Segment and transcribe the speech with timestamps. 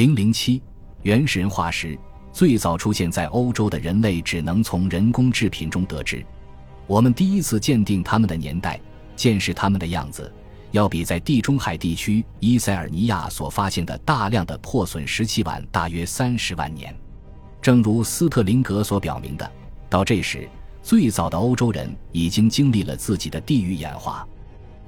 [0.00, 0.62] 零零七
[1.02, 1.94] 原始人化石
[2.32, 6.24] 最早出现在欧洲的人类，只能从人工制品中得知。
[6.86, 8.80] 我们第一次鉴定他们的年代，
[9.14, 10.32] 见识他们的样子，
[10.70, 16.96] 要比在地中海地区伊塞尔尼亚所发现的大量的破损石器晚大约三十万年。
[17.60, 19.52] 正如斯特林格所表明的，
[19.90, 20.48] 到这时，
[20.82, 24.26] 最早的欧洲人已经经历了自己的地域演化。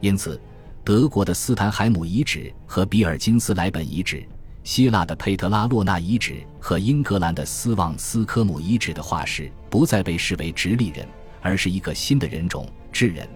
[0.01, 0.41] 因此，
[0.83, 4.27] 德国的斯坦海姆遗址和比尔金斯莱本遗址、
[4.65, 11.07] 希腊的佩特拉洛纳遗址和英格兰的斯旺斯科姆遗址的化石，不再被视为直立人。
[11.45, 13.29] 而是一个新的人种——智人。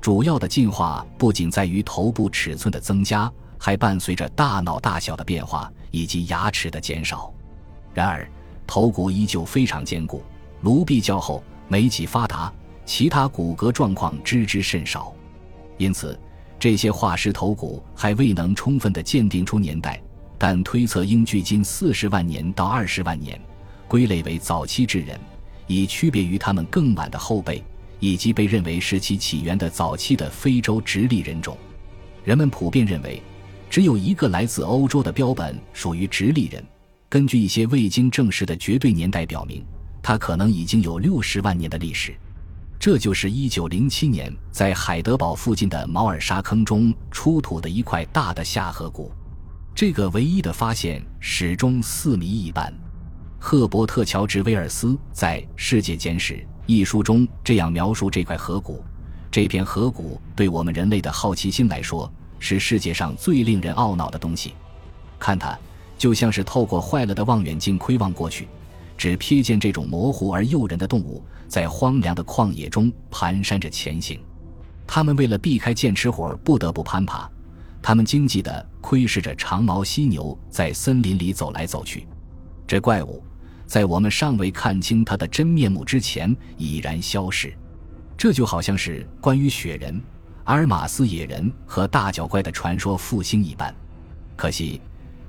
[0.00, 7.32] 主要的进化不仅在于头部尺寸的增加，还伴随着大脑大小的变化以及牙齿的减少。
[7.94, 8.28] 然而，
[8.66, 10.24] 头骨依旧非常坚固，
[10.62, 12.52] 颅壁较厚，眉脊发达，
[12.84, 15.14] 其他骨骼状况知之甚少。
[15.78, 16.18] 因此，
[16.58, 20.02] 这些化石头骨还未能充分的鉴定出年代，
[20.38, 23.40] 但推测应距今四十万年到二十万年，
[23.88, 25.18] 归类为早期智人。
[25.66, 27.60] 以区别于他们更晚的后辈，
[27.98, 31.58] 以及被认为是其起源的早期的非洲直立人种，
[32.22, 33.20] 人们普遍认为，
[33.68, 36.64] 只有一个来自欧洲的标本属于直立人。
[37.08, 39.64] 根据一些未经证实的绝对年代表明，
[40.02, 42.14] 它可能已经有六十万年的历史。
[42.78, 49.10] 这就是一九零七年在海德堡附近的毛尔沙坑中出土的一块大的下颌骨。
[49.76, 52.72] 这个唯一的发现始终似谜一般。
[53.38, 56.32] 赫伯特·乔治·威尔斯在《世界简史》
[56.64, 58.82] 一书中这样描述这块河谷：
[59.30, 64.54] 这片河谷对我们人类的好奇心来说，是世界上最令人懊恼的东西。
[65.18, 65.54] 看它，
[65.98, 68.48] 就像是透过坏了的望远镜窥望过去，
[68.96, 74.18] 只瞥见这种模糊而诱人的动物在荒凉的旷野中蹒跚着前行。
[74.86, 77.30] 它们为了避开剑齿虎，不得不攀爬。
[77.86, 82.04] 他们惊悸地窥视着长毛犀牛在森林里走来走去。
[82.66, 83.22] 这怪物，
[83.64, 87.56] 在我们尚未看清它的真面目之前已然消逝，
[88.18, 90.02] 这就好像是关于雪人、
[90.46, 93.72] 阿尔马斯野人和大脚怪的传说复兴一般。
[94.34, 94.80] 可惜，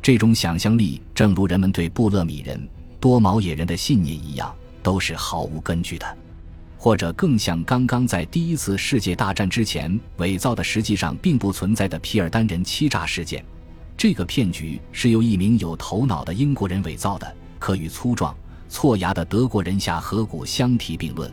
[0.02, 2.68] 这种想象力正如人们对布勒米人、
[3.00, 6.18] 多毛野人的信念一样，都是毫无根据的，
[6.78, 13.44] 或者更像刚刚在第一次世界大战之前伪造的、实际上并不存在的皮尔丹人欺诈事件。
[13.98, 18.36] 这个骗局是由一名有头脑的英国人伪造的，可与粗壮、
[18.70, 21.32] 错牙的德国人下颌骨相提并论。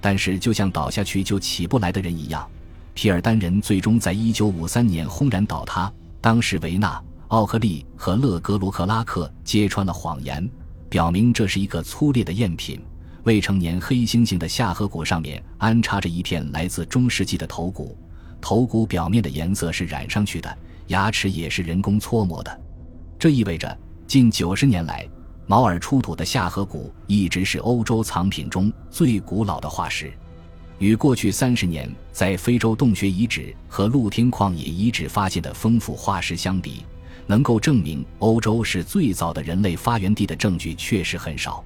[0.00, 2.48] 但是，就像倒下去就起不来的人一样，
[2.94, 5.92] 皮尔丹人最终在1953年轰然倒塌。
[6.22, 6.98] 当时，维纳、
[7.28, 10.48] 奥克利和勒格罗克拉克揭穿了谎言，
[10.88, 12.80] 表明这是一个粗劣的赝品。
[13.24, 17.96] 未成年黑猩猩的下颌骨上面安插着一片来自中世纪的头骨，
[18.40, 20.58] 头骨表面的颜色是染上去的。
[20.86, 22.60] 牙齿也是人工搓磨的，
[23.16, 25.08] 这意味着近九十年来，
[25.46, 30.12] 毛尔出土的下颌骨一直是欧洲藏品中最古老的化石。
[30.78, 36.84] 与过去三十年在非洲洞穴遗址和露天旷野遗址发现的丰富化石相比，
[37.26, 41.62] 能够证明欧洲是最早的人类发源地的证据确实很少。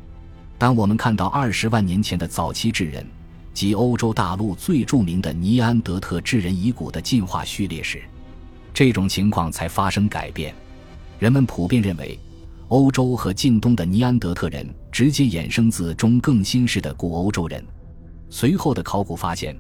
[0.65, 3.07] 当我们看到二十万年前的早期智人
[3.53, 8.03] 及欧洲大陆最著名的尼安德特智人遗骨的进化序列时，
[8.73, 10.55] 这种情况才发生改变。
[11.19, 12.19] 人们普遍认为，
[12.69, 17.63] 欧洲和近东的尼安德特人直接衍生自中更新世的古欧洲人。
[18.31, 19.55] 随后的考古发现，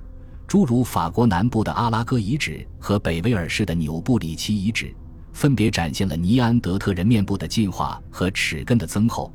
[0.46, 4.90] 诸如法国南部的阿拉戈遗址和北威尔士的纽布里奇遗址，
[5.34, 9.30] 分别展现了尼安德特人面部的进化和齿根的增厚。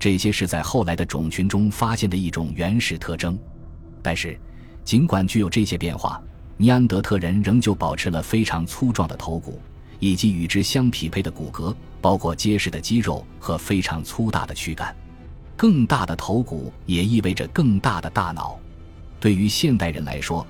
[0.00, 3.38] 这些是在后来的种群中发现的一种原始特征。
[4.02, 4.36] 但是，
[4.82, 6.20] 尽管具有这些变化，
[6.56, 9.60] 尼安德特人仍旧保持了非常粗壮的头骨，
[9.98, 14.96] 以及与之相匹配的骨骼，包括结实的肌肉和非常粗大的躯干。
[15.54, 18.58] 更大的头骨也意味着更大的大脑。
[19.20, 20.46] 对于现代人来说，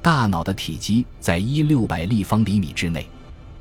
[0.00, 3.06] 大脑的体积在一六百立方厘米之内。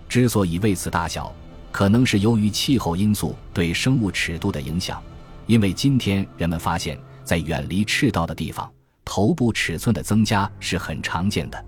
[0.07, 1.35] 之所以为此大小，
[1.69, 5.03] 可能是由于气候因素对生物尺度的影响。
[5.45, 8.71] 因为今天人们发现，在远离赤道的地方，
[9.03, 11.65] 头部尺寸的增加是很常见的。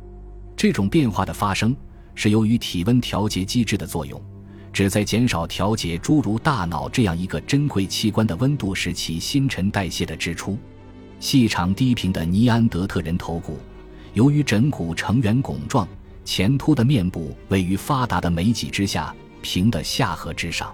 [0.56, 1.75] 这种变化的发生
[2.13, 4.22] 是由于体温调节机制的作用，
[4.72, 10.57] 旨在减少调节诸如大脑这样一个珍贵器官的温度使其新陈代谢的支出。
[11.19, 13.60] 细长低平的尼安德特人头骨，
[14.13, 15.88] 由于枕骨呈圆拱状，
[16.24, 20.74] 前凸的面部位于发达的眉脊之下，平的下颌之上，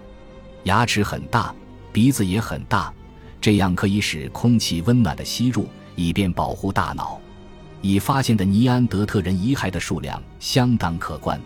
[0.64, 1.54] 牙齿很大，
[1.92, 2.94] 鼻子也很大，
[3.40, 7.20] 这样可以使空气温暖的吸入，以便保护大脑。
[7.82, 11.42] 已发现的尼安德特人遗骸的数量相当可观。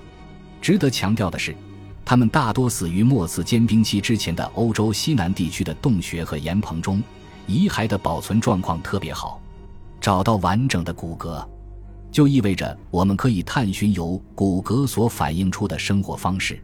[0.62, 1.56] 值得强调的是，
[2.04, 7.02] 他们大多死于末次间冰期之前的欧洲西南地区的洞穴和岩棚中，
[7.48, 9.42] 遗骸的保存状况特别好。
[10.02, 11.44] 找到完整的骨骼，
[12.12, 16.62] 就意味着我们可以探寻由骨骼所反映出的生活方式。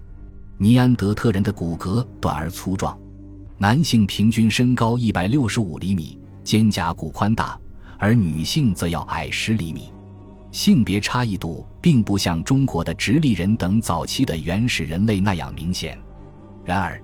[0.58, 2.96] 尼安德特人的骨骼短而粗壮，
[3.62, 7.56] 男性平均身高一百六十五厘米，肩胛骨宽大，
[8.00, 9.94] 而女性则要矮十厘米。
[10.52, 15.96] 性别差异度并不像中国的直立人等早期的原始人类那样明显。
[16.66, 17.00] 然而，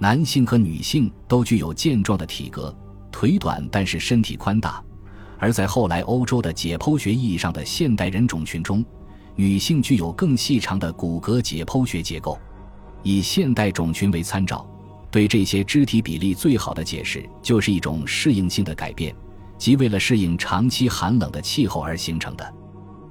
[0.00, 2.76] 男性和女性都具有健壮的体格，
[3.12, 4.82] 腿短但是身体宽大。
[5.38, 8.84] 而在后来欧洲的解剖学意义上的现代人种群中，
[9.36, 12.36] 女性具有更细长的骨骼解剖学结构。
[13.04, 14.68] 以现代种群为参照，
[15.10, 19.14] 对这些肢体比例最好的解释就是一种适应性的改变，
[19.58, 22.54] 即为了适应长期寒冷的气候而形成的。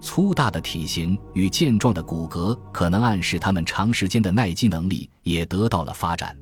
[0.02, 6.34] 粗大的体型与健壮的骨骼可能暗示他们长时间的耐饥能力也得到了发展。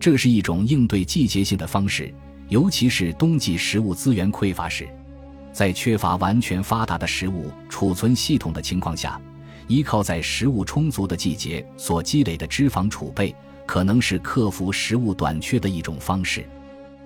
[0.00, 2.12] 这是一种应对季节性的方式，
[2.48, 4.88] 尤其是冬季食物资源匮乏时，
[5.52, 9.20] 在缺乏完全发达的食物储存系统的情况下，
[9.68, 13.32] 依靠在食物充足的季节所积累的脂肪储备，
[13.68, 16.44] 可能是克服食物短缺的一种方式。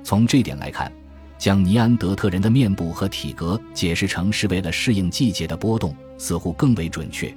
[0.03, 0.91] 从这点来看。
[1.39, 7.35] 将尼安德特人的面部和体格解释成是为了适应季节的波动，似乎更为准确。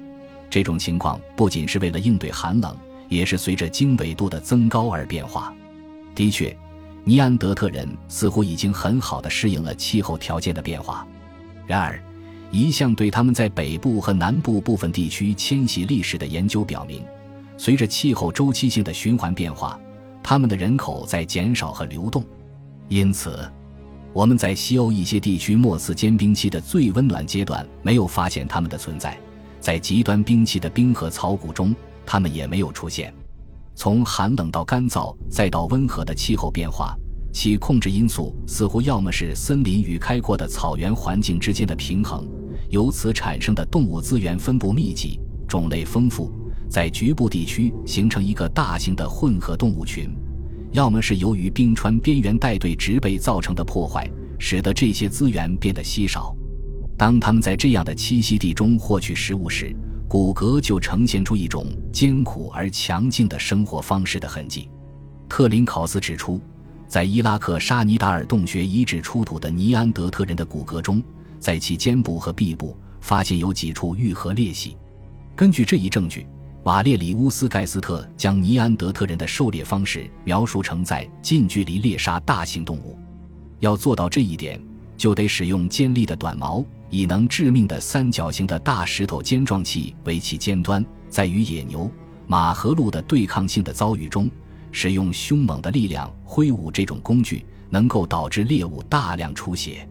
[0.48, 2.78] 这种情况不仅是为了应对寒冷，
[3.10, 5.52] 也是随着经纬度的增高而变化。
[6.14, 6.56] 的确，
[7.04, 11.04] 尼安德特人似乎已经很好的适应了气候条件的变化。
[11.66, 12.00] 然而，
[12.52, 17.04] 一项对他们在北部和南部部分地区迁徙历史的研究表明，
[17.58, 19.80] 随着气候周期性的循环变化，
[20.24, 22.24] 他们的人口在减少和流动。
[22.90, 23.40] 因此。
[24.14, 29.20] 我们在西欧一些地区末次间冰期的最温暖阶段没有发现它们的存在，
[29.60, 31.76] 在极端冰期的冰河草谷中，
[32.06, 33.14] 它们也没有出现。
[33.76, 36.96] 从寒冷到干燥再到温和的气候变化，
[37.34, 42.26] 其控制因素似乎要么是森林与开阔的草原环境之间的平衡，
[42.70, 46.32] 由此产生的动物资源分布密集、种类丰富，
[46.70, 50.10] 在局部地区形成一个大型的混合动物群。
[50.72, 56.36] 要么是由于冰川边缘带对植被造成的破坏，使得这些资源变得稀少。
[56.98, 59.74] 当他们在这样的栖息地中获取食物时，
[60.08, 64.70] 骨骼就呈现出一种艰苦而强劲的生活方式的痕迹。
[65.30, 66.42] 特林考斯指出，
[66.88, 71.02] 在伊拉克沙尼达尔洞穴遗址出土的尼安德特人的骨骼中，
[71.40, 74.76] 在其肩部和臂部发现有几处愈合裂隙。
[75.38, 76.28] 根据这一证据。
[76.66, 82.98] 瓦列里乌斯·盖斯特将尼安德特人的狩猎方式描述成在近距离猎杀大型动物。
[83.60, 84.60] 要做到这一点，
[84.98, 90.84] 就得使用尖利的短矛，以能致命的三角形的大石头尖状器为其尖端。
[91.08, 91.90] 在与野牛、
[92.26, 94.28] 马和鹿的对抗性的遭遇中，
[94.72, 99.88] 使用凶猛的力量挥舞这种工具，能够导致猎物大量出血。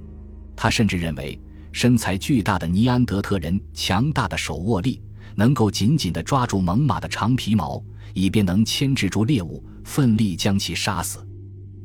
[0.57, 1.41] 他甚至认为，
[1.71, 5.01] 身材巨大的尼安德特人强大的手握力。
[5.35, 7.83] 能够紧紧地抓住猛犸的长皮毛，
[8.13, 11.27] 以便能牵制住猎物，奋力将其杀死。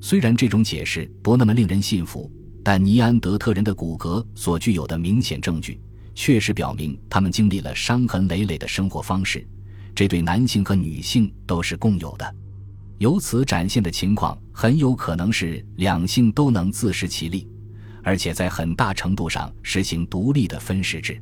[0.01, 2.31] 虽然这种解释不那么令人信服，
[2.63, 5.80] 但尼安德特人的骨骼所具有的明显证据，
[6.16, 9.46] 确实表明他们经历了伤痕累累的生活方式。
[9.94, 12.36] 这对男性和女性都是共有的。
[13.00, 17.48] 由此展现的情况，很有可能是两性都能自食其力，
[18.03, 21.22] 而且在很大程度上实行独立的分食制。